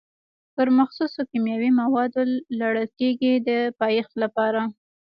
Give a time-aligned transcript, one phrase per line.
[0.55, 2.21] پر مخصوصو کیمیاوي موادو
[2.59, 3.49] لړل کېږي د
[3.81, 4.61] پایښت لپاره.